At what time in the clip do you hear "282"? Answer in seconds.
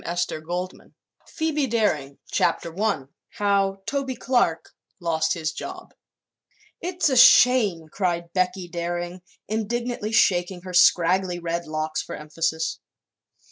0.25-0.95